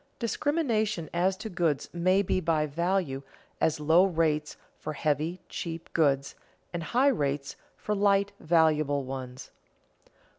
[0.17, 3.21] Discrimination as to goods may be by value,
[3.61, 6.33] as low rates for heavy, cheap goods
[6.73, 9.51] and high rates for lighter, valuable ones.